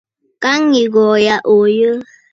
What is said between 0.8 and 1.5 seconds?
aghɔ̀ɔ̀ yâ,